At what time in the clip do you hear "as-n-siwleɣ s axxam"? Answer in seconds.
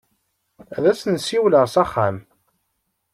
0.91-2.17